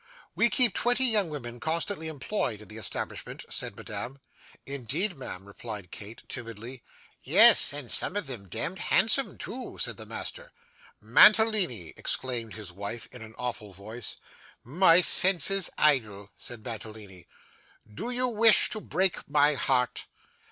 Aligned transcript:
'We 0.33 0.49
keep 0.49 0.73
twenty 0.73 1.05
young 1.05 1.29
women 1.29 1.59
constantly 1.59 2.07
employed 2.07 2.59
in 2.59 2.69
the 2.69 2.77
establishment,' 2.79 3.45
said 3.51 3.75
Madame. 3.77 4.17
'Indeed, 4.65 5.15
ma'am!' 5.15 5.45
replied 5.45 5.91
Kate, 5.91 6.23
timidly. 6.27 6.81
'Yes; 7.21 7.71
and 7.71 7.91
some 7.91 8.15
of 8.15 8.27
'em 8.27 8.49
demd 8.49 8.79
handsome, 8.79 9.37
too,' 9.37 9.77
said 9.79 9.97
the 9.97 10.07
master. 10.07 10.53
'Mantalini!' 11.01 11.93
exclaimed 11.97 12.55
his 12.55 12.71
wife, 12.71 13.07
in 13.11 13.21
an 13.21 13.35
awful 13.37 13.73
voice. 13.73 14.15
'My 14.63 15.01
senses' 15.01 15.69
idol!' 15.77 16.31
said 16.35 16.63
Mantalini. 16.65 17.27
'Do 17.87 18.09
you 18.09 18.27
wish 18.27 18.71
to 18.71 18.81
break 18.81 19.29
my 19.29 19.53
heart? 19.53 20.07